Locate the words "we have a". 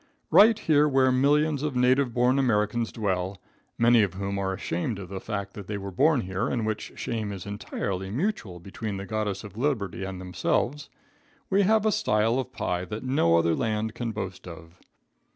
11.51-11.91